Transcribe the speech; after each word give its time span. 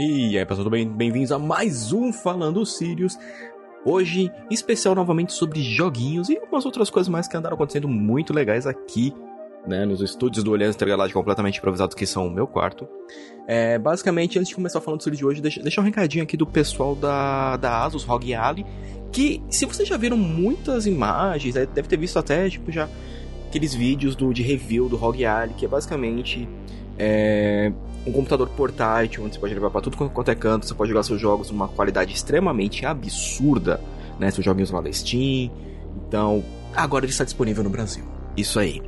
E 0.00 0.38
aí 0.38 0.46
pessoal, 0.46 0.64
tudo 0.64 0.70
bem? 0.70 0.88
Bem-vindos 0.88 1.32
a 1.32 1.40
mais 1.40 1.92
um 1.92 2.12
Falando 2.12 2.64
Sirius. 2.64 3.18
Hoje, 3.84 4.30
especial 4.48 4.94
novamente 4.94 5.32
sobre 5.32 5.60
joguinhos 5.60 6.28
e 6.28 6.38
algumas 6.38 6.64
outras 6.64 6.88
coisas 6.88 7.08
mais 7.08 7.26
que 7.26 7.36
andaram 7.36 7.56
acontecendo 7.56 7.88
muito 7.88 8.32
legais 8.32 8.64
aqui, 8.64 9.12
né, 9.66 9.84
nos 9.84 10.00
estúdios 10.00 10.44
do 10.44 10.54
Aliança 10.54 10.76
Intergaláctico 10.76 11.18
completamente 11.18 11.58
improvisados 11.58 11.96
que 11.96 12.06
são 12.06 12.28
o 12.28 12.30
meu 12.30 12.46
quarto. 12.46 12.86
É, 13.48 13.76
basicamente, 13.76 14.38
antes 14.38 14.50
de 14.50 14.54
começar 14.54 14.80
falando 14.80 15.02
sobre 15.02 15.16
de 15.16 15.26
hoje, 15.26 15.40
deixa, 15.40 15.60
deixa 15.60 15.80
um 15.80 15.84
recadinho 15.84 16.22
aqui 16.22 16.36
do 16.36 16.46
pessoal 16.46 16.94
da, 16.94 17.56
da 17.56 17.82
Asus 17.82 18.04
ROG 18.04 18.32
Ally, 18.32 18.64
que 19.10 19.42
se 19.50 19.66
vocês 19.66 19.88
já 19.88 19.96
viram 19.96 20.16
muitas 20.16 20.86
imagens, 20.86 21.56
é, 21.56 21.66
deve 21.66 21.88
ter 21.88 21.96
visto 21.96 22.20
até, 22.20 22.48
tipo, 22.48 22.70
já 22.70 22.88
aqueles 23.48 23.74
vídeos 23.74 24.14
do, 24.14 24.32
de 24.32 24.44
review 24.44 24.88
do 24.88 24.94
ROG 24.94 25.24
Ally, 25.24 25.54
que 25.54 25.64
é 25.64 25.68
basicamente 25.68 26.48
é, 26.96 27.72
um 28.08 28.12
computador 28.12 28.48
portátil, 28.48 29.24
onde 29.24 29.34
você 29.34 29.40
pode 29.40 29.54
levar 29.54 29.70
para 29.70 29.80
tudo 29.82 29.96
quanto 29.96 30.30
é 30.30 30.34
canto, 30.34 30.66
você 30.66 30.74
pode 30.74 30.90
jogar 30.90 31.02
seus 31.02 31.20
jogos 31.20 31.50
numa 31.50 31.68
qualidade 31.68 32.14
extremamente 32.14 32.86
absurda, 32.86 33.80
né? 34.18 34.30
Seus 34.30 34.44
joguinhos 34.44 34.70
lá 34.70 34.80
da 34.80 34.92
Steam. 34.92 35.50
Então, 36.06 36.42
agora 36.74 37.04
ele 37.04 37.12
está 37.12 37.24
disponível 37.24 37.62
no 37.62 37.70
Brasil. 37.70 38.04
Isso 38.36 38.58
aí. 38.58 38.82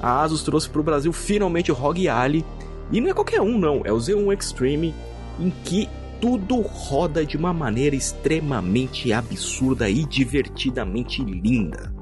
A 0.00 0.22
Asus 0.22 0.42
trouxe 0.42 0.68
para 0.68 0.80
o 0.80 0.84
Brasil 0.84 1.12
finalmente 1.12 1.72
o 1.72 1.74
ROG 1.74 2.08
Ally. 2.08 2.44
E 2.92 3.00
não 3.00 3.10
é 3.10 3.14
qualquer 3.14 3.40
um, 3.40 3.58
não. 3.58 3.82
É 3.84 3.92
o 3.92 3.96
Z1 3.96 4.38
Extreme, 4.38 4.94
em 5.38 5.50
que 5.64 5.88
tudo 6.20 6.60
roda 6.60 7.24
de 7.24 7.36
uma 7.36 7.52
maneira 7.52 7.96
extremamente 7.96 9.12
absurda 9.12 9.88
e 9.88 10.04
divertidamente 10.04 11.22
linda. 11.24 11.92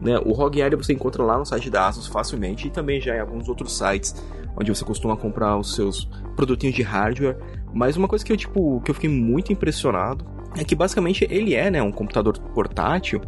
Né? 0.00 0.18
O 0.24 0.32
ROG 0.32 0.60
Ally 0.60 0.76
você 0.76 0.92
encontra 0.92 1.22
lá 1.22 1.38
no 1.38 1.46
site 1.46 1.70
da 1.70 1.86
Asus 1.86 2.06
facilmente 2.06 2.66
e 2.66 2.70
também 2.70 3.00
já 3.00 3.16
em 3.16 3.20
alguns 3.20 3.48
outros 3.48 3.76
sites 3.76 4.14
onde 4.56 4.74
você 4.74 4.84
costuma 4.84 5.16
comprar 5.16 5.56
os 5.56 5.74
seus 5.74 6.08
produtinhos 6.36 6.74
de 6.74 6.82
hardware. 6.82 7.36
Mas 7.72 7.96
uma 7.96 8.08
coisa 8.08 8.24
que 8.24 8.32
eu, 8.32 8.36
tipo, 8.36 8.80
que 8.80 8.90
eu 8.90 8.94
fiquei 8.94 9.10
muito 9.10 9.52
impressionado 9.52 10.24
é 10.56 10.64
que 10.64 10.74
basicamente 10.74 11.26
ele 11.30 11.54
é, 11.54 11.70
né, 11.70 11.82
um 11.82 11.92
computador 11.92 12.38
portátil. 12.54 13.20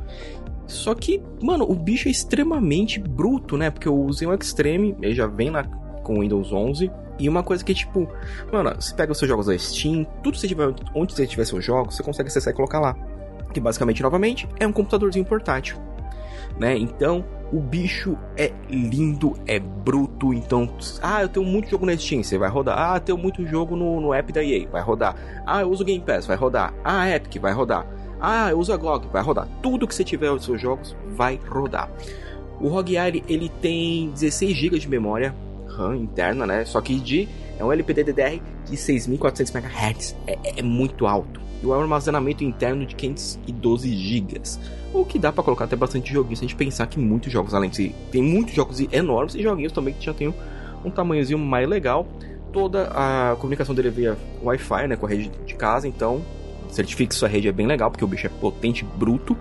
Só 0.67 0.95
que, 0.95 1.22
mano, 1.42 1.64
o 1.70 1.75
bicho 1.75 2.08
é 2.08 2.11
extremamente 2.11 2.98
bruto, 2.98 3.56
né? 3.56 3.70
Porque 3.70 3.89
eu 3.89 3.97
usei 3.97 4.27
um 4.27 4.34
Extreme, 4.34 4.97
ele 5.00 5.14
já 5.14 5.27
vem 5.27 5.50
lá 5.50 5.64
com 6.02 6.20
Windows 6.20 6.52
11. 6.52 6.91
E 7.19 7.28
uma 7.28 7.42
coisa 7.42 7.64
que, 7.64 7.75
tipo, 7.75 8.08
mano, 8.52 8.75
você 8.78 8.95
pega 8.95 9.12
os 9.12 9.19
seus 9.19 9.28
jogos 9.28 9.47
da 9.47 9.56
Steam, 9.56 10.05
tudo 10.22 10.36
você 10.36 10.48
tiver, 10.48 10.75
onde 10.95 11.14
você 11.14 11.27
tiver 11.27 11.45
seus 11.45 11.64
jogos, 11.64 11.95
você 11.95 12.02
consegue 12.02 12.28
acessar 12.28 12.52
e 12.52 12.56
colocar 12.56 12.80
lá. 12.80 12.97
Que 13.52 13.61
basicamente, 13.61 14.02
novamente, 14.02 14.48
é 14.58 14.67
um 14.67 14.72
computadorzinho 14.72 15.25
portátil. 15.25 15.77
Né? 16.58 16.77
Então, 16.77 17.25
o 17.55 17.60
bicho 17.60 18.19
é 18.36 18.52
lindo, 18.69 19.38
é 19.47 19.60
bruto. 19.60 20.34
Então, 20.34 20.69
ah, 21.00 21.22
eu 21.22 21.28
tenho 21.28 21.47
muito 21.47 21.70
jogo 21.70 21.86
na 21.86 21.96
Steam, 21.96 22.20
você 22.20 22.36
vai 22.36 22.50
rodar. 22.50 22.77
Ah, 22.77 22.96
eu 22.96 23.00
tenho 23.00 23.16
muito 23.16 23.46
jogo 23.46 23.77
no, 23.77 24.00
no 24.00 24.12
app 24.12 24.33
da 24.33 24.42
EA, 24.42 24.66
vai 24.69 24.83
rodar. 24.83 25.14
Ah, 25.46 25.61
eu 25.61 25.70
uso 25.70 25.84
Game 25.84 26.02
Pass, 26.05 26.27
vai 26.27 26.36
rodar. 26.36 26.74
Ah, 26.83 27.08
Epic, 27.08 27.41
vai 27.41 27.52
rodar. 27.52 27.86
Ah, 28.20 28.50
eu 28.50 28.58
uso 28.58 28.72
a 28.72 28.77
GOG, 28.77 29.06
vai 29.06 29.22
rodar. 29.22 29.46
Tudo 29.62 29.86
que 29.86 29.94
você 29.94 30.02
tiver 30.02 30.30
nos 30.30 30.44
seus 30.44 30.61
jogos 30.61 30.96
vai 31.11 31.38
rodar. 31.48 31.88
O 32.61 32.66
ROG 32.66 32.96
ele 33.28 33.48
tem 33.61 34.11
16 34.11 34.56
GB 34.56 34.78
de 34.80 34.89
memória 34.89 35.33
RAM 35.77 35.97
interna, 35.97 36.47
né? 36.47 36.64
Só 36.64 36.80
que 36.80 36.98
de 36.98 37.28
é 37.58 37.64
um 37.64 37.72
LPDDR 37.72 38.41
de 38.69 38.77
6.400 38.77 39.55
MHz. 39.55 40.17
É, 40.27 40.61
é, 40.61 40.62
muito 40.62 41.06
alto. 41.06 41.41
E 41.62 41.67
o 41.67 41.72
armazenamento 41.72 42.44
interno 42.44 42.84
de 42.84 42.94
512 42.94 43.97
GB. 43.97 44.41
O 44.92 45.05
que 45.05 45.19
dá 45.19 45.33
para 45.33 45.42
colocar 45.42 45.64
até 45.64 45.77
bastante 45.77 46.12
joguinhos 46.12 46.39
se 46.39 46.45
a 46.45 46.48
gente 46.48 46.56
pensar 46.56 46.86
que 46.86 46.98
muitos 46.98 47.33
jogos, 47.33 47.55
além 47.55 47.70
de 47.70 47.95
tem 48.11 48.22
muitos 48.22 48.55
jogos 48.55 48.80
enormes 48.92 49.34
e 49.34 49.42
joguinhos 49.42 49.72
também 49.72 49.95
que 49.95 50.05
já 50.05 50.14
tem 50.14 50.33
um 50.84 50.91
tamanhozinho 50.91 51.39
mais 51.39 51.69
legal. 51.69 52.06
Toda 52.52 52.89
a 52.95 53.34
comunicação 53.36 53.75
dele 53.75 53.89
é 53.89 53.91
via 53.91 54.19
Wi-Fi, 54.42 54.86
né, 54.86 54.97
com 54.97 55.06
a 55.06 55.08
rede 55.08 55.30
de 55.45 55.55
casa, 55.55 55.89
então 55.89 56.22
certifique 56.69 57.08
que 57.08 57.14
sua 57.14 57.29
rede 57.29 57.48
é 57.48 57.52
bem 57.52 57.67
legal, 57.67 57.91
porque 57.91 58.05
o 58.05 58.08
bicho 58.08 58.27
é 58.27 58.30
potente, 58.30 58.85
bruto. 58.85 59.36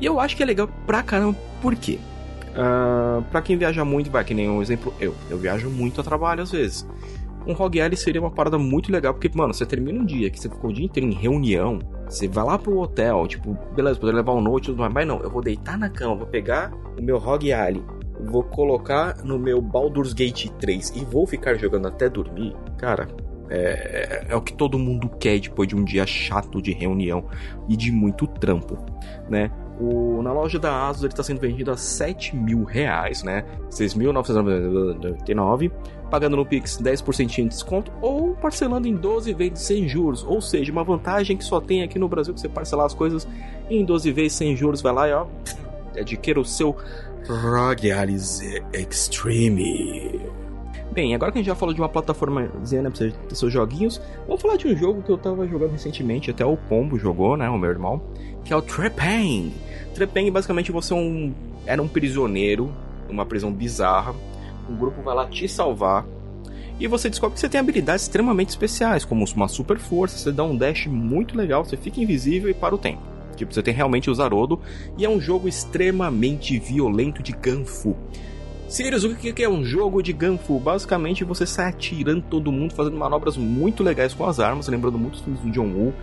E 0.00 0.06
eu 0.06 0.20
acho 0.20 0.36
que 0.36 0.42
é 0.42 0.46
legal 0.46 0.68
pra 0.86 1.02
caramba, 1.02 1.36
por 1.60 1.74
quê? 1.74 1.98
Uh, 2.56 3.22
pra 3.30 3.42
quem 3.42 3.56
viaja 3.56 3.84
muito, 3.84 4.10
vai, 4.10 4.24
que 4.24 4.32
nem 4.32 4.48
um 4.48 4.62
exemplo, 4.62 4.92
eu. 4.98 5.14
Eu 5.28 5.38
viajo 5.38 5.68
muito 5.68 6.00
a 6.00 6.04
trabalho 6.04 6.42
às 6.42 6.50
vezes 6.50 6.86
um 7.46 7.52
ROG 7.52 7.80
Ally 7.80 7.96
seria 7.96 8.20
uma 8.20 8.30
parada 8.30 8.58
muito 8.58 8.90
legal, 8.90 9.14
porque, 9.14 9.30
mano, 9.32 9.54
você 9.54 9.64
termina 9.64 10.00
um 10.00 10.04
dia 10.04 10.28
que 10.28 10.38
você 10.38 10.48
ficou 10.48 10.70
o 10.70 10.72
dia 10.72 10.84
inteiro 10.84 11.08
em 11.08 11.14
reunião, 11.14 11.78
você 12.08 12.26
vai 12.26 12.44
lá 12.44 12.58
pro 12.58 12.78
hotel, 12.78 13.26
tipo, 13.28 13.56
beleza, 13.74 14.00
poder 14.00 14.12
levar 14.12 14.34
um 14.34 14.40
note 14.40 14.66
tudo 14.66 14.80
mais, 14.80 14.92
mas 14.92 15.06
não, 15.06 15.20
eu 15.20 15.30
vou 15.30 15.40
deitar 15.40 15.78
na 15.78 15.88
cama, 15.88 16.16
vou 16.16 16.26
pegar 16.26 16.72
o 16.98 17.02
meu 17.02 17.18
ROG 17.18 17.52
Ally, 17.52 17.82
vou 18.24 18.42
colocar 18.42 19.22
no 19.22 19.38
meu 19.38 19.62
Baldur's 19.62 20.12
Gate 20.12 20.48
3 20.58 20.90
e 20.96 21.04
vou 21.04 21.26
ficar 21.26 21.54
jogando 21.54 21.86
até 21.86 22.08
dormir, 22.08 22.54
cara, 22.76 23.06
é, 23.48 24.26
é, 24.28 24.34
o 24.34 24.40
que 24.40 24.52
todo 24.52 24.76
mundo 24.76 25.08
quer 25.08 25.38
depois 25.38 25.68
de 25.68 25.76
um 25.76 25.84
dia 25.84 26.04
chato 26.04 26.60
de 26.60 26.72
reunião 26.72 27.28
e 27.68 27.76
de 27.76 27.92
muito 27.92 28.26
trampo, 28.26 28.76
né? 29.30 29.52
O, 29.78 30.22
na 30.22 30.32
loja 30.32 30.58
da 30.58 30.88
Asus 30.88 31.02
ele 31.02 31.12
está 31.12 31.22
sendo 31.22 31.40
vendido 31.40 31.70
a 31.70 31.76
7 31.76 32.34
mil 32.34 32.64
reais, 32.64 33.22
né? 33.22 33.44
6.999, 33.70 35.70
pagando 36.10 36.36
no 36.36 36.46
Pix 36.46 36.80
10% 36.80 37.26
de 37.26 37.44
desconto 37.44 37.92
ou 38.00 38.34
parcelando 38.34 38.88
em 38.88 38.94
12 38.94 39.34
vezes 39.34 39.60
sem 39.60 39.86
juros. 39.86 40.24
Ou 40.24 40.40
seja, 40.40 40.72
uma 40.72 40.84
vantagem 40.84 41.36
que 41.36 41.44
só 41.44 41.60
tem 41.60 41.82
aqui 41.82 41.98
no 41.98 42.08
Brasil 42.08 42.32
que 42.32 42.40
você 42.40 42.48
parcelar 42.48 42.86
as 42.86 42.94
coisas 42.94 43.28
em 43.68 43.84
12 43.84 44.10
vezes 44.12 44.32
sem 44.32 44.56
juros. 44.56 44.80
Vai 44.80 44.92
lá 44.92 45.08
e 45.08 45.12
ó, 45.12 45.26
adquira 45.98 46.40
o 46.40 46.44
seu 46.44 46.74
ROG 47.28 47.92
Alize 47.92 48.62
Extreme. 48.72 50.45
Bem, 50.96 51.14
agora 51.14 51.30
que 51.30 51.36
a 51.36 51.42
gente 51.42 51.48
já 51.48 51.54
falou 51.54 51.74
de 51.74 51.80
uma 51.82 51.90
plataforma 51.90 52.40
né, 52.40 52.50
pra 52.90 52.90
ter 52.90 53.36
seus 53.36 53.52
joguinhos, 53.52 54.00
vamos 54.26 54.40
falar 54.40 54.56
de 54.56 54.66
um 54.66 54.74
jogo 54.74 55.02
que 55.02 55.10
eu 55.10 55.18
tava 55.18 55.46
jogando 55.46 55.72
recentemente, 55.72 56.30
até 56.30 56.42
o 56.42 56.56
Pombo 56.56 56.98
jogou, 56.98 57.36
né, 57.36 57.50
o 57.50 57.58
meu 57.58 57.68
irmão, 57.68 58.00
que 58.42 58.50
é 58.50 58.56
o 58.56 58.62
Trepang. 58.62 59.52
Trepang, 59.94 60.30
basicamente, 60.30 60.72
você 60.72 60.94
é 60.94 60.96
um, 60.96 61.34
era 61.66 61.82
um 61.82 61.86
prisioneiro, 61.86 62.72
numa 63.10 63.26
prisão 63.26 63.52
bizarra, 63.52 64.14
um 64.70 64.74
grupo 64.74 65.02
vai 65.02 65.14
lá 65.14 65.26
te 65.26 65.46
salvar, 65.46 66.06
e 66.80 66.86
você 66.86 67.10
descobre 67.10 67.34
que 67.34 67.40
você 67.40 67.48
tem 67.50 67.60
habilidades 67.60 68.04
extremamente 68.04 68.48
especiais, 68.48 69.04
como 69.04 69.22
uma 69.36 69.48
super 69.48 69.78
força, 69.78 70.16
você 70.16 70.32
dá 70.32 70.44
um 70.44 70.56
dash 70.56 70.86
muito 70.86 71.36
legal, 71.36 71.62
você 71.62 71.76
fica 71.76 72.00
invisível 72.00 72.48
e 72.48 72.54
para 72.54 72.74
o 72.74 72.78
tempo. 72.78 73.02
Tipo, 73.36 73.52
você 73.52 73.62
tem 73.62 73.74
realmente 73.74 74.08
o 74.08 74.14
Zarodo, 74.14 74.58
e 74.96 75.04
é 75.04 75.10
um 75.10 75.20
jogo 75.20 75.46
extremamente 75.46 76.58
violento 76.58 77.22
de 77.22 77.32
Ganfu. 77.32 77.94
Sirius, 78.68 79.04
o 79.04 79.14
que 79.14 79.42
é 79.44 79.48
um 79.48 79.64
jogo 79.64 80.02
de 80.02 80.12
Gunfu? 80.12 80.58
Basicamente 80.58 81.22
você 81.22 81.46
sai 81.46 81.68
atirando 81.68 82.22
todo 82.22 82.50
mundo, 82.50 82.74
fazendo 82.74 82.96
manobras 82.96 83.36
muito 83.36 83.82
legais 83.82 84.12
com 84.12 84.26
as 84.26 84.40
armas, 84.40 84.66
lembrando 84.66 84.98
muitos 84.98 85.20
filmes 85.20 85.40
do 85.40 85.50
John 85.50 85.68
Woo. 85.72 85.94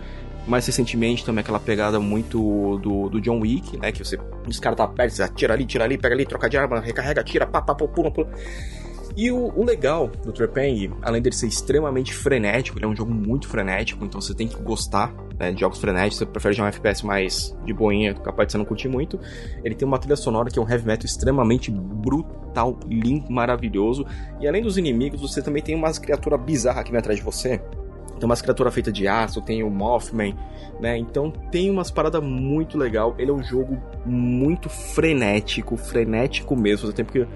Mais 0.46 0.66
recentemente 0.66 1.24
também 1.24 1.40
aquela 1.40 1.60
pegada 1.60 1.98
muito 1.98 2.78
do, 2.78 3.08
do 3.08 3.20
John 3.20 3.40
Wick, 3.40 3.78
né? 3.78 3.92
Que 3.92 4.04
você. 4.04 4.18
Os 4.46 4.58
caras 4.58 4.76
tá 4.76 4.86
perto, 4.86 5.12
você 5.12 5.22
atira 5.22 5.54
ali, 5.54 5.64
tira 5.64 5.84
ali, 5.84 5.96
pega 5.96 6.14
ali, 6.14 6.26
troca 6.26 6.48
de 6.48 6.56
arma, 6.56 6.80
recarrega, 6.80 7.22
tira, 7.22 7.46
pá, 7.46 7.62
pá, 7.62 7.74
pula, 7.74 8.10
pula. 8.10 8.28
E 9.16 9.30
o, 9.30 9.52
o, 9.56 9.64
legal 9.64 10.08
do 10.24 10.32
Trepang, 10.32 10.90
além 11.02 11.22
dele 11.22 11.36
ser 11.36 11.46
extremamente 11.46 12.12
frenético, 12.12 12.78
ele 12.78 12.84
é 12.84 12.88
um 12.88 12.96
jogo 12.96 13.14
muito 13.14 13.46
frenético, 13.46 14.04
então 14.04 14.20
você 14.20 14.34
tem 14.34 14.48
que 14.48 14.60
gostar 14.60 15.14
né, 15.38 15.52
de 15.52 15.60
jogos 15.60 15.78
frenéticos, 15.78 16.18
você 16.18 16.26
prefere 16.26 16.54
jogar 16.54 16.66
um 16.66 16.70
FPS 16.70 17.06
mais 17.06 17.56
de 17.64 17.72
boinha, 17.72 18.14
capaz 18.14 18.48
de 18.48 18.52
você 18.52 18.58
não 18.58 18.64
curtir 18.64 18.88
muito. 18.88 19.18
Ele 19.62 19.74
tem 19.74 19.86
uma 19.86 19.98
trilha 19.98 20.16
sonora 20.16 20.50
que 20.50 20.58
é 20.58 20.62
um 20.62 20.68
heavy 20.68 20.86
metal 20.86 21.06
extremamente 21.06 21.70
brutal, 21.70 22.78
lindo, 22.88 23.30
maravilhoso. 23.30 24.04
E 24.40 24.48
além 24.48 24.62
dos 24.62 24.76
inimigos, 24.76 25.20
você 25.20 25.40
também 25.40 25.62
tem 25.62 25.76
umas 25.76 25.98
criaturas 25.98 26.40
bizarras 26.40 26.88
vem 26.88 26.98
atrás 26.98 27.18
de 27.18 27.24
você. 27.24 27.62
Tem 28.24 28.26
umas 28.26 28.40
criaturas 28.40 28.72
feitas 28.72 28.90
de 28.90 29.06
aço, 29.06 29.42
tem 29.42 29.62
o 29.62 29.68
Mothman, 29.68 30.34
né? 30.80 30.96
Então 30.96 31.30
tem 31.30 31.68
umas 31.68 31.90
paradas 31.90 32.22
muito 32.22 32.78
legal. 32.78 33.14
Ele 33.18 33.30
é 33.30 33.34
um 33.34 33.42
jogo 33.42 33.78
muito 34.06 34.70
frenético, 34.70 35.76
frenético 35.76 36.56
mesmo. 36.56 36.88
Até 36.88 37.04
porque 37.04 37.26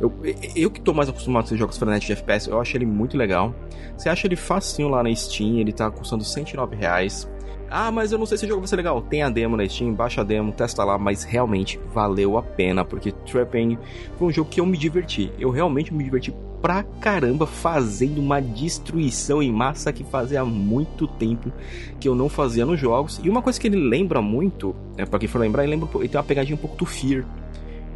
eu, 0.00 0.10
eu 0.56 0.70
que 0.70 0.80
tô 0.80 0.94
mais 0.94 1.10
acostumado 1.10 1.44
a 1.44 1.48
ser 1.48 1.58
jogos 1.58 1.76
frenéticos 1.76 2.06
de 2.06 2.12
FPS, 2.14 2.48
eu 2.48 2.58
acho 2.58 2.74
ele 2.78 2.86
muito 2.86 3.14
legal. 3.14 3.54
Você 3.94 4.08
acha 4.08 4.26
ele 4.26 4.36
facinho 4.36 4.88
lá 4.88 5.02
na 5.02 5.14
Steam, 5.14 5.58
ele 5.58 5.70
tá 5.70 5.90
custando 5.90 6.24
109 6.24 6.76
reais. 6.76 7.30
Ah, 7.70 7.92
mas 7.92 8.10
eu 8.10 8.18
não 8.18 8.24
sei 8.24 8.38
se 8.38 8.46
o 8.46 8.48
jogo 8.48 8.62
vai 8.62 8.68
ser 8.68 8.76
legal. 8.76 9.02
Tem 9.02 9.22
a 9.22 9.28
demo 9.28 9.54
na 9.54 9.68
Steam, 9.68 9.92
baixa 9.92 10.22
a 10.22 10.24
demo, 10.24 10.50
testa 10.50 10.82
lá, 10.82 10.96
mas 10.96 11.24
realmente 11.24 11.78
valeu 11.92 12.38
a 12.38 12.42
pena, 12.42 12.86
porque 12.86 13.12
Trapang 13.12 13.78
foi 14.16 14.28
um 14.28 14.32
jogo 14.32 14.48
que 14.48 14.62
eu 14.62 14.64
me 14.64 14.78
diverti. 14.78 15.30
Eu 15.38 15.50
realmente 15.50 15.92
me 15.92 16.02
diverti 16.02 16.32
pra 16.60 16.82
caramba 16.82 17.46
fazendo 17.46 18.18
uma 18.18 18.40
destruição 18.40 19.42
em 19.42 19.52
massa 19.52 19.92
que 19.92 20.04
fazia 20.04 20.44
muito 20.44 21.06
tempo 21.06 21.52
que 22.00 22.08
eu 22.08 22.14
não 22.14 22.28
fazia 22.28 22.66
nos 22.66 22.78
jogos. 22.78 23.20
E 23.22 23.30
uma 23.30 23.42
coisa 23.42 23.60
que 23.60 23.66
ele 23.66 23.76
lembra 23.76 24.20
muito, 24.20 24.74
é, 24.96 25.04
pra 25.04 25.18
quem 25.18 25.28
for 25.28 25.38
lembrar, 25.38 25.64
ele, 25.64 25.72
lembra, 25.72 25.88
ele 25.98 26.08
tem 26.08 26.18
uma 26.18 26.24
pegadinha 26.24 26.54
um 26.54 26.58
pouco 26.58 26.76
do 26.76 26.86
Fear. 26.86 27.24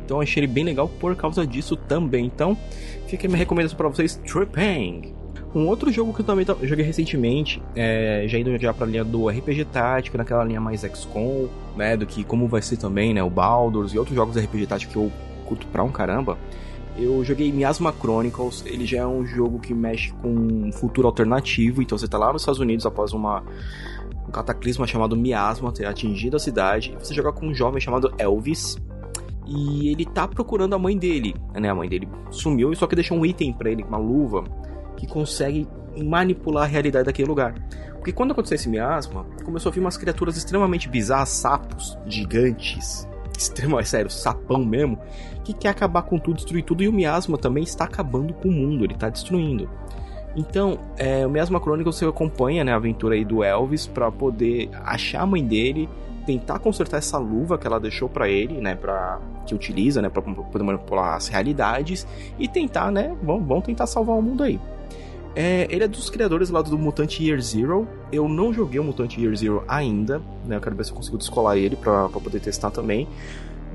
Então 0.05 0.19
eu 0.19 0.23
achei 0.23 0.43
ele 0.43 0.53
bem 0.53 0.65
legal 0.65 0.89
por 0.89 1.15
causa 1.17 1.47
disso 1.47 1.77
também. 1.77 2.27
Então, 2.27 2.57
fica 3.07 3.27
a 3.27 3.29
minha 3.29 3.39
recomendação 3.39 3.77
para 3.77 3.89
vocês, 3.89 4.17
Trapang. 4.27 5.15
Um 5.55 5.67
outro 5.67 5.93
jogo 5.93 6.15
que 6.15 6.21
eu 6.23 6.25
também 6.25 6.47
joguei 6.63 6.85
recentemente, 6.85 7.63
é, 7.77 8.25
já 8.27 8.39
indo 8.39 8.57
já 8.59 8.73
pra 8.73 8.87
linha 8.87 9.05
do 9.05 9.29
RPG 9.29 9.67
tático, 9.67 10.17
naquela 10.17 10.43
linha 10.45 10.61
mais 10.61 10.81
XCOM, 10.81 11.47
né, 11.77 11.95
do 11.95 12.07
que 12.07 12.25
como 12.25 12.49
vai 12.49 12.63
ser 12.63 12.79
também, 12.79 13.13
né, 13.13 13.23
o 13.23 13.29
Baldur's 13.29 13.93
e 13.93 13.99
outros 13.99 14.17
jogos 14.17 14.35
RPG 14.35 14.67
tático 14.67 14.93
que 14.93 14.99
eu 14.99 15.13
curto 15.45 15.67
pra 15.67 15.85
um 15.85 15.91
caramba, 15.91 16.39
Eu 16.97 17.25
joguei 17.25 17.51
Miasma 17.51 17.93
Chronicles, 17.93 18.63
ele 18.67 18.85
já 18.85 18.99
é 18.99 19.07
um 19.07 19.25
jogo 19.25 19.59
que 19.59 19.73
mexe 19.73 20.13
com 20.21 20.29
um 20.29 20.73
futuro 20.73 21.07
alternativo, 21.07 21.81
então 21.81 21.97
você 21.97 22.07
tá 22.07 22.19
lá 22.19 22.33
nos 22.33 22.43
Estados 22.43 22.61
Unidos 22.61 22.85
após 22.85 23.13
uma, 23.13 23.43
um 24.29 24.31
cataclisma 24.31 24.87
chamado 24.87 25.17
Miasma 25.17 25.73
ter 25.73 25.87
atingido 25.87 26.37
a 26.37 26.41
cidade, 26.41 26.95
você 26.99 27.15
joga 27.15 27.33
com 27.33 27.47
um 27.47 27.55
jovem 27.55 27.81
chamado 27.81 28.13
Elvis, 28.19 28.77
e 29.47 29.89
ele 29.89 30.05
tá 30.05 30.29
procurando 30.29 30.75
a 30.75 30.79
mãe 30.79 30.97
dele, 30.97 31.35
né? 31.55 31.69
A 31.69 31.75
mãe 31.75 31.89
dele 31.89 32.09
sumiu 32.31 32.73
e 32.73 32.77
só 32.77 32.87
que 32.87 32.95
deixou 32.95 33.19
um 33.19 33.27
item 33.27 33.53
para 33.53 33.71
ele, 33.71 33.83
uma 33.83 33.99
luva, 33.99 34.45
que 34.97 35.07
consegue 35.07 35.67
manipular 36.03 36.65
a 36.65 36.67
realidade 36.67 37.07
daquele 37.07 37.29
lugar. 37.29 37.55
Porque 37.95 38.13
quando 38.13 38.33
aconteceu 38.33 38.55
esse 38.55 38.69
miasma, 38.69 39.27
começou 39.45 39.71
a 39.71 39.73
vir 39.73 39.81
umas 39.81 39.97
criaturas 39.97 40.37
extremamente 40.37 40.89
bizarras, 40.89 41.29
sapos 41.29 41.99
gigantes, 42.07 43.07
extremo, 43.43 43.79
é 43.79 43.85
sério, 43.85 44.11
sapão 44.11 44.65
mesmo, 44.65 44.99
que 45.45 45.53
quer 45.53 45.69
acabar 45.69 46.03
com 46.03 46.19
tudo, 46.19 46.37
destruir 46.37 46.65
tudo, 46.65 46.83
e 46.83 46.89
o 46.89 46.93
miasma 46.93 47.37
também 47.37 47.63
está 47.63 47.85
acabando 47.85 48.33
com 48.35 48.49
o 48.49 48.53
mundo, 48.53 48.85
ele 48.85 48.95
está 48.95 49.09
destruindo. 49.09 49.69
Então, 50.35 50.79
é, 50.97 51.27
o 51.27 51.31
Miasma 51.31 51.61
Chronicles 51.61 51.97
você 51.97 52.07
acompanha 52.07 52.65
né, 52.65 52.73
a 52.73 52.77
aventura 52.77 53.15
aí 53.15 53.25
do 53.25 53.45
Elvis 53.45 53.87
para 53.87 54.11
poder 54.11 54.71
achar 54.83 55.23
a 55.23 55.27
mãe 55.27 55.45
dele, 55.45 55.89
tentar 56.25 56.59
consertar 56.59 56.99
essa 56.99 57.19
luva 57.19 57.59
que 57.59 57.67
ela 57.67 57.79
deixou 57.79 58.09
para 58.09 58.29
ele, 58.29 58.61
né, 58.61 58.75
para 58.75 59.21
que 59.45 59.55
utiliza, 59.55 60.01
né, 60.01 60.09
para 60.09 60.23
poder 60.23 60.65
manipular 60.65 61.17
as 61.17 61.29
realidades 61.29 62.07
e 62.39 62.49
tentar, 62.49 62.91
né, 62.91 63.15
vão 63.23 63.61
tentar 63.61 63.87
salvar 63.87 64.17
o 64.17 64.23
mundo 64.23 64.43
aí. 64.43 64.59
É, 65.35 65.67
ele 65.71 65.85
é 65.85 65.89
dos 65.89 66.11
criadores 66.11 66.51
lá 66.51 66.61
do 66.61 66.77
Mutante 66.79 67.25
Year 67.25 67.41
Zero. 67.41 67.89
Eu 68.11 68.29
não 68.29 68.53
joguei 68.53 68.79
o 68.79 68.85
Mutante 68.85 69.21
Year 69.21 69.35
Zero 69.35 69.65
ainda, 69.67 70.21
né? 70.45 70.57
Eu 70.57 70.61
quero 70.61 70.77
ver 70.77 70.85
se 70.85 70.91
eu 70.91 70.97
consigo 70.97 71.17
descolar 71.17 71.57
ele 71.57 71.77
para 71.77 72.09
poder 72.09 72.41
testar 72.41 72.71
também. 72.71 73.09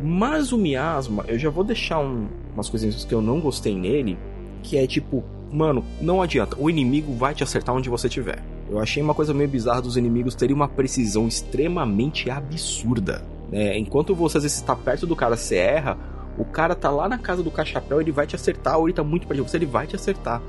Mas 0.02 0.52
o 0.52 0.58
Miasma, 0.58 1.26
eu 1.28 1.40
já 1.40 1.50
vou 1.50 1.64
deixar 1.64 2.00
um, 2.00 2.28
umas 2.54 2.70
coisinhas 2.70 3.04
que 3.04 3.14
eu 3.14 3.22
não 3.22 3.40
gostei 3.40 3.76
nele, 3.76 4.18
que 4.62 4.78
é 4.78 4.86
tipo, 4.86 5.24
mano, 5.52 5.84
não 6.00 6.22
adianta, 6.22 6.56
o 6.60 6.70
inimigo 6.70 7.14
vai 7.14 7.34
te 7.34 7.44
acertar 7.44 7.74
onde 7.74 7.90
você 7.90 8.08
estiver. 8.08 8.44
Eu 8.70 8.80
achei 8.80 9.02
uma 9.02 9.16
coisa 9.16 9.34
meio 9.34 9.50
bizarra 9.50 9.82
dos 9.82 9.98
inimigos 9.98 10.36
terem 10.36 10.56
uma 10.56 10.68
precisão 10.68 11.28
extremamente 11.28 12.30
absurda. 12.30 13.24
Né? 13.50 13.78
Enquanto 13.78 14.14
você 14.14 14.38
às 14.38 14.44
vezes 14.44 14.58
está 14.58 14.76
perto 14.76 15.08
do 15.08 15.16
cara, 15.16 15.36
você 15.36 15.56
erra, 15.56 15.98
o 16.38 16.46
cara 16.46 16.76
tá 16.76 16.92
lá 16.92 17.10
na 17.10 17.18
casa 17.18 17.42
do 17.42 17.50
cachapéu, 17.50 18.00
ele 18.00 18.12
vai 18.12 18.28
te 18.28 18.36
acertar, 18.36 18.78
ou 18.78 18.88
ele 18.88 18.94
tá 18.94 19.04
muito 19.04 19.26
perto 19.26 19.42
de 19.42 19.50
você, 19.50 19.58
ele 19.58 19.66
vai 19.66 19.88
te 19.88 19.96
acertar. 19.96 20.42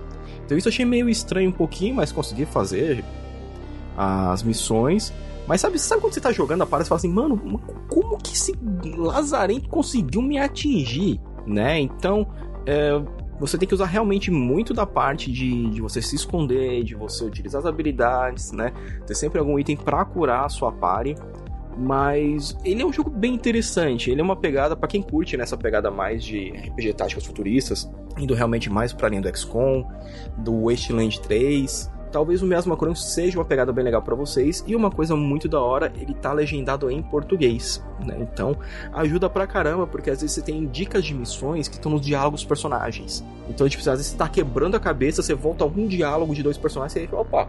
Então 0.44 0.56
isso 0.56 0.68
eu 0.68 0.72
achei 0.72 0.84
meio 0.84 1.08
estranho 1.08 1.50
um 1.50 1.52
pouquinho, 1.52 1.94
mas 1.94 2.12
consegui 2.12 2.44
fazer 2.44 3.04
as 3.96 4.42
missões. 4.42 5.12
Mas 5.46 5.60
sabe, 5.60 5.78
sabe 5.78 6.02
quando 6.02 6.12
você 6.12 6.20
tá 6.20 6.30
jogando 6.30 6.62
a 6.62 6.66
parada 6.66 6.86
e 6.86 6.88
fala 6.88 6.98
assim, 6.98 7.08
mano, 7.08 7.60
como 7.88 8.18
que 8.18 8.34
esse 8.34 8.54
lazarento 8.96 9.68
conseguiu 9.68 10.20
me 10.20 10.38
atingir? 10.38 11.20
Né? 11.46 11.80
Então, 11.80 12.28
é, 12.66 13.00
você 13.40 13.56
tem 13.56 13.66
que 13.66 13.74
usar 13.74 13.86
realmente 13.86 14.30
muito 14.30 14.74
da 14.74 14.84
parte 14.84 15.30
de, 15.30 15.70
de 15.70 15.80
você 15.80 16.02
se 16.02 16.16
esconder, 16.16 16.82
de 16.82 16.94
você 16.94 17.24
utilizar 17.24 17.60
as 17.60 17.66
habilidades, 17.66 18.52
né? 18.52 18.72
Ter 19.06 19.14
sempre 19.14 19.38
algum 19.38 19.58
item 19.58 19.76
para 19.76 20.04
curar 20.04 20.44
a 20.44 20.48
sua 20.48 20.72
party. 20.72 21.14
Mas 21.78 22.56
ele 22.64 22.82
é 22.82 22.84
um 22.84 22.92
jogo 22.92 23.08
bem 23.08 23.34
interessante. 23.34 24.10
Ele 24.10 24.20
é 24.20 24.24
uma 24.24 24.34
pegada 24.34 24.74
para 24.74 24.88
quem 24.88 25.00
curte 25.00 25.36
nessa 25.36 25.54
né, 25.54 25.62
pegada 25.62 25.90
mais 25.92 26.24
de 26.24 26.50
RPG 26.50 26.94
táticas 26.94 27.24
futuristas, 27.24 27.88
indo 28.18 28.34
realmente 28.34 28.68
mais 28.68 28.92
para 28.92 29.08
linha 29.08 29.22
do 29.22 29.36
XCOM, 29.36 29.86
do 30.38 30.64
Wasteland 30.64 31.20
3. 31.20 31.88
Talvez 32.10 32.42
o 32.42 32.46
Miasma 32.46 32.74
Chronicles 32.74 33.04
seja 33.12 33.38
uma 33.38 33.44
pegada 33.44 33.70
bem 33.70 33.84
legal 33.84 34.02
para 34.02 34.14
vocês 34.16 34.64
e 34.66 34.74
uma 34.74 34.90
coisa 34.90 35.14
muito 35.14 35.46
da 35.46 35.60
hora, 35.60 35.92
ele 36.00 36.14
tá 36.14 36.32
legendado 36.32 36.90
em 36.90 37.02
português, 37.02 37.84
né? 38.04 38.16
Então, 38.18 38.56
ajuda 38.94 39.28
pra 39.28 39.46
caramba, 39.46 39.86
porque 39.86 40.10
às 40.10 40.22
vezes 40.22 40.34
você 40.34 40.42
tem 40.42 40.66
dicas 40.66 41.04
de 41.04 41.12
missões 41.14 41.68
que 41.68 41.74
estão 41.76 41.92
nos 41.92 42.00
diálogos 42.00 42.40
dos 42.40 42.48
personagens. 42.48 43.22
Então, 43.48 43.68
tipo, 43.68 43.80
às 43.82 43.98
vezes 43.98 44.06
você 44.06 44.16
tá 44.16 44.26
quebrando 44.26 44.74
a 44.74 44.80
cabeça, 44.80 45.22
você 45.22 45.34
volta 45.34 45.62
a 45.62 45.66
algum 45.66 45.86
diálogo 45.86 46.34
de 46.34 46.42
dois 46.42 46.56
personagens 46.56 46.96
e 46.96 47.00
aí, 47.00 47.08
opa, 47.12 47.46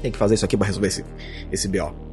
tem 0.00 0.10
que 0.10 0.18
fazer 0.18 0.34
isso 0.34 0.44
aqui 0.44 0.56
para 0.56 0.66
resolver 0.66 0.88
esse, 0.88 1.04
esse 1.52 1.68
BO. 1.68 2.05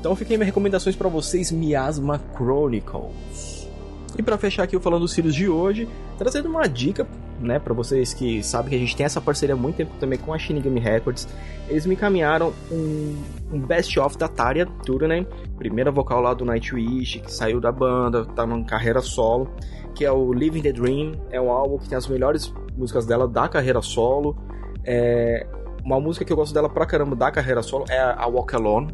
Então 0.00 0.14
fiquem 0.14 0.36
minhas 0.36 0.46
recomendações 0.46 0.94
para 0.94 1.08
vocês, 1.08 1.50
Miasma 1.50 2.20
Chronicles. 2.34 3.68
E 4.16 4.22
para 4.22 4.38
fechar 4.38 4.62
aqui 4.62 4.76
o 4.76 4.80
falando 4.80 5.02
dos 5.02 5.12
Sirius 5.12 5.34
de 5.34 5.48
hoje, 5.48 5.88
trazendo 6.16 6.48
uma 6.48 6.66
dica, 6.66 7.06
né, 7.40 7.58
para 7.58 7.74
vocês 7.74 8.14
que 8.14 8.42
sabem 8.42 8.70
que 8.70 8.76
a 8.76 8.78
gente 8.78 8.96
tem 8.96 9.06
essa 9.06 9.20
parceria 9.20 9.54
há 9.54 9.58
muito 9.58 9.76
tempo 9.76 9.92
também 10.00 10.18
com 10.18 10.32
a 10.32 10.38
Shinigami 10.38 10.80
Records. 10.80 11.28
Eles 11.68 11.86
me 11.86 11.94
encaminharam 11.94 12.52
um, 12.70 13.22
um 13.52 13.60
best 13.60 13.98
of 14.00 14.16
da 14.16 14.26
Taria 14.26 14.66
Turunen, 14.84 15.26
primeira 15.56 15.90
vocal 15.90 16.20
lá 16.20 16.32
do 16.34 16.44
Nightwish, 16.44 17.20
que 17.20 17.32
saiu 17.32 17.60
da 17.60 17.70
banda, 17.70 18.24
tá 18.24 18.46
numa 18.46 18.64
carreira 18.64 19.00
solo, 19.00 19.50
que 19.94 20.04
é 20.04 20.10
o 20.10 20.32
Living 20.32 20.62
the 20.62 20.72
Dream, 20.72 21.12
é 21.30 21.40
um 21.40 21.50
álbum 21.50 21.78
que 21.78 21.88
tem 21.88 21.98
as 21.98 22.06
melhores 22.06 22.52
músicas 22.76 23.04
dela 23.04 23.28
da 23.28 23.48
carreira 23.48 23.82
solo. 23.82 24.36
É, 24.84 25.46
uma 25.84 26.00
música 26.00 26.24
que 26.24 26.32
eu 26.32 26.36
gosto 26.36 26.54
dela 26.54 26.68
pra 26.68 26.86
caramba 26.86 27.14
da 27.14 27.30
carreira 27.30 27.62
solo 27.62 27.84
é 27.88 28.00
a 28.00 28.26
Walk 28.26 28.54
Alone, 28.54 28.92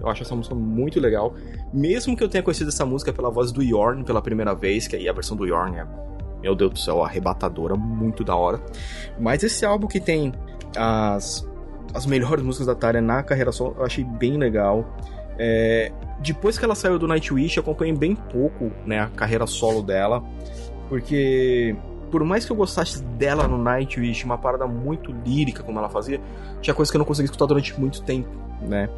eu 0.00 0.08
acho 0.08 0.22
essa 0.22 0.34
música 0.34 0.54
muito 0.54 1.00
legal. 1.00 1.34
Mesmo 1.72 2.16
que 2.16 2.22
eu 2.22 2.28
tenha 2.28 2.42
conhecido 2.42 2.68
essa 2.68 2.84
música 2.84 3.12
pela 3.12 3.30
voz 3.30 3.52
do 3.52 3.62
Yorn 3.62 4.04
pela 4.04 4.22
primeira 4.22 4.54
vez, 4.54 4.86
que 4.86 4.96
aí 4.96 5.08
a 5.08 5.12
versão 5.12 5.36
do 5.36 5.46
Yorn 5.46 5.78
é, 5.78 5.86
meu 6.42 6.54
Deus 6.54 6.72
do 6.72 6.78
céu, 6.78 7.02
arrebatadora, 7.02 7.74
muito 7.76 8.22
da 8.22 8.36
hora. 8.36 8.60
Mas 9.18 9.42
esse 9.42 9.64
álbum 9.64 9.86
que 9.86 10.00
tem 10.00 10.32
as, 10.76 11.48
as 11.94 12.06
melhores 12.06 12.44
músicas 12.44 12.66
da 12.66 12.74
Tária 12.74 13.00
na 13.00 13.22
carreira 13.22 13.52
solo, 13.52 13.74
eu 13.78 13.84
achei 13.84 14.04
bem 14.04 14.36
legal. 14.36 14.86
É, 15.38 15.92
depois 16.20 16.58
que 16.58 16.64
ela 16.64 16.74
saiu 16.74 16.98
do 16.98 17.06
Nightwish, 17.06 17.56
eu 17.56 17.62
acompanhei 17.62 17.94
bem 17.94 18.14
pouco 18.14 18.70
né, 18.86 19.00
a 19.00 19.08
carreira 19.08 19.46
solo 19.46 19.82
dela, 19.82 20.22
porque 20.88 21.76
por 22.10 22.24
mais 22.24 22.44
que 22.44 22.52
eu 22.52 22.56
gostasse 22.56 23.02
dela 23.02 23.46
no 23.48 23.58
Nightwish, 23.58 24.24
uma 24.24 24.38
parada 24.38 24.66
muito 24.66 25.12
lírica 25.24 25.62
como 25.62 25.78
ela 25.78 25.88
fazia, 25.88 26.20
tinha 26.60 26.74
coisa 26.74 26.90
que 26.90 26.96
eu 26.96 27.00
não 27.00 27.04
conseguia 27.04 27.26
escutar 27.26 27.46
durante 27.46 27.78
muito 27.78 28.02
tempo, 28.02 28.30
né? 28.62 28.88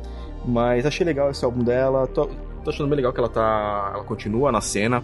Mas 0.45 0.87
achei 0.87 1.05
legal 1.05 1.31
esse 1.31 1.45
álbum 1.45 1.63
dela. 1.63 2.07
Tô, 2.07 2.29
tô 2.65 2.71
achando 2.71 2.89
bem 2.89 2.97
legal 2.97 3.13
que 3.13 3.21
ela 3.21 3.29
tá. 3.29 3.93
Ela 3.95 4.05
continua 4.05 4.51
na 4.53 4.61
cena. 4.61 5.03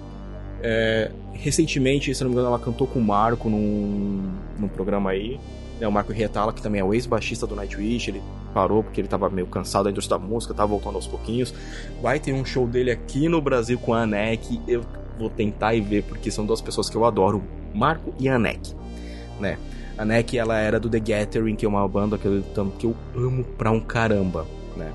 É, 0.62 1.10
recentemente, 1.34 2.14
se 2.14 2.22
não 2.22 2.30
me 2.30 2.34
engano, 2.34 2.48
ela 2.48 2.58
cantou 2.58 2.86
com 2.86 2.98
o 2.98 3.02
Marco 3.02 3.50
num, 3.50 4.32
num 4.58 4.68
programa 4.68 5.10
aí. 5.10 5.38
É, 5.80 5.86
o 5.86 5.92
Marco 5.92 6.12
Rietala, 6.12 6.52
que 6.52 6.62
também 6.62 6.80
é 6.80 6.84
o 6.84 6.94
ex-baixista 6.94 7.46
do 7.46 7.56
Nightwish, 7.56 8.08
ele 8.08 8.22
parou 8.54 8.82
porque 8.82 9.00
ele 9.00 9.08
tava 9.08 9.28
meio 9.28 9.46
cansado 9.46 9.84
da 9.84 9.90
indústria 9.90 10.18
da 10.18 10.24
música, 10.24 10.54
tava 10.54 10.68
voltando 10.68 10.94
aos 10.94 11.06
pouquinhos. 11.06 11.52
Vai 12.00 12.20
ter 12.20 12.32
um 12.32 12.44
show 12.44 12.66
dele 12.66 12.90
aqui 12.90 13.28
no 13.28 13.40
Brasil 13.42 13.78
com 13.78 13.92
a 13.92 14.02
Anek. 14.02 14.60
Eu 14.66 14.82
vou 15.18 15.28
tentar 15.28 15.74
e 15.74 15.80
ver, 15.80 16.04
porque 16.04 16.30
são 16.30 16.46
duas 16.46 16.60
pessoas 16.60 16.88
que 16.88 16.96
eu 16.96 17.04
adoro, 17.04 17.42
Marco 17.74 18.14
e 18.18 18.28
a 18.28 18.36
Anek, 18.36 18.74
né? 19.40 19.58
A 19.98 20.02
Anek, 20.02 20.38
ela 20.38 20.56
era 20.58 20.80
do 20.80 20.88
The 20.88 21.00
Gathering, 21.00 21.56
que 21.56 21.66
é 21.66 21.68
uma 21.68 21.86
banda 21.86 22.16
que 22.16 22.26
eu, 22.26 22.42
que 22.78 22.86
eu 22.86 22.96
amo 23.14 23.44
pra 23.44 23.70
um 23.70 23.80
caramba, 23.80 24.46
né? 24.76 24.92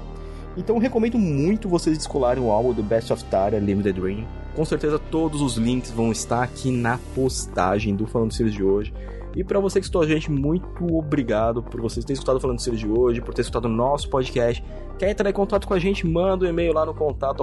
Então 0.57 0.77
recomendo 0.77 1.17
muito 1.17 1.69
vocês 1.69 1.97
descolarem 1.97 2.43
o 2.43 2.51
álbum 2.51 2.73
do 2.73 2.83
Best 2.83 3.13
of 3.13 3.23
Tara 3.25 3.59
Limited 3.59 3.99
Dream. 3.99 4.25
Com 4.55 4.65
certeza 4.65 4.99
todos 4.99 5.41
os 5.41 5.55
links 5.57 5.91
vão 5.91 6.11
estar 6.11 6.43
aqui 6.43 6.71
na 6.71 6.99
postagem 7.15 7.95
do 7.95 8.05
Falando 8.07 8.33
Series 8.33 8.55
de 8.55 8.63
hoje. 8.63 8.93
E 9.35 9.43
para 9.43 9.59
você 9.59 9.79
que 9.79 9.85
escutou 9.85 10.01
a 10.01 10.07
gente, 10.07 10.31
muito 10.31 10.67
obrigado 10.95 11.61
por 11.61 11.79
vocês 11.79 12.03
terem 12.03 12.15
escutado 12.15 12.39
Falando 12.39 12.59
Series 12.59 12.81
de 12.81 12.89
hoje, 12.89 13.21
por 13.21 13.33
ter 13.33 13.41
escutado 13.41 13.65
o 13.65 13.69
nosso 13.69 14.09
podcast. 14.09 14.63
Quer 14.97 15.11
entrar 15.11 15.29
em 15.29 15.33
contato 15.33 15.67
com 15.67 15.73
a 15.73 15.79
gente, 15.79 16.05
manda 16.05 16.45
um 16.45 16.49
e-mail 16.49 16.73
lá 16.73 16.85
no 16.85 16.93
contato 16.93 17.41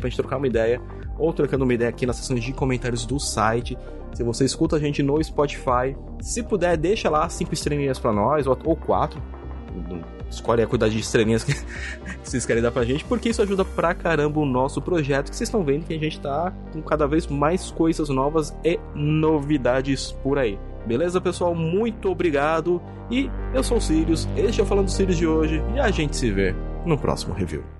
pra 0.00 0.08
gente 0.08 0.16
trocar 0.16 0.38
uma 0.38 0.46
ideia, 0.46 0.80
ou 1.18 1.32
trocando 1.32 1.62
uma 1.62 1.74
ideia 1.74 1.90
aqui 1.90 2.06
nas 2.06 2.16
seções 2.16 2.42
de 2.42 2.52
comentários 2.52 3.04
do 3.04 3.20
site. 3.20 3.76
Se 4.14 4.24
você 4.24 4.44
escuta 4.44 4.76
a 4.76 4.78
gente 4.80 5.02
no 5.02 5.22
Spotify, 5.22 5.94
se 6.20 6.42
puder, 6.42 6.76
deixa 6.76 7.10
lá 7.10 7.28
cinco 7.28 7.52
estrelinhas 7.54 7.98
para 7.98 8.12
nós, 8.12 8.46
ou 8.46 8.56
quatro 8.74 9.22
escolhe 10.30 10.62
a 10.62 10.66
quantidade 10.66 10.94
de 10.94 11.00
estrelinhas 11.00 11.44
que 11.44 11.54
vocês 12.22 12.46
querem 12.46 12.62
dar 12.62 12.70
pra 12.70 12.84
gente, 12.84 13.04
porque 13.04 13.28
isso 13.28 13.42
ajuda 13.42 13.64
pra 13.64 13.94
caramba 13.94 14.40
o 14.40 14.46
nosso 14.46 14.80
projeto, 14.80 15.30
que 15.30 15.36
vocês 15.36 15.48
estão 15.48 15.64
vendo 15.64 15.86
que 15.86 15.94
a 15.94 15.98
gente 15.98 16.20
tá 16.20 16.52
com 16.72 16.80
cada 16.82 17.06
vez 17.06 17.26
mais 17.26 17.70
coisas 17.70 18.08
novas 18.08 18.54
e 18.64 18.78
novidades 18.94 20.12
por 20.22 20.38
aí. 20.38 20.58
Beleza, 20.86 21.20
pessoal? 21.20 21.54
Muito 21.54 22.10
obrigado. 22.10 22.80
E 23.10 23.30
eu 23.52 23.62
sou 23.62 23.78
o 23.78 23.80
Sirius, 23.80 24.28
este 24.36 24.60
é 24.60 24.64
o 24.64 24.66
Falando 24.66 24.88
Sirius 24.88 25.16
de 25.16 25.26
hoje, 25.26 25.62
e 25.74 25.80
a 25.80 25.90
gente 25.90 26.16
se 26.16 26.30
vê 26.30 26.54
no 26.86 26.96
próximo 26.96 27.34
review. 27.34 27.79